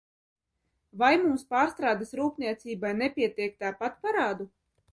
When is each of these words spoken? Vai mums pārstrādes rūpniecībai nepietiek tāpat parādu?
Vai 1.01 1.09
mums 1.25 1.43
pārstrādes 1.51 2.15
rūpniecībai 2.21 2.93
nepietiek 3.03 3.57
tāpat 3.65 4.05
parādu? 4.09 4.53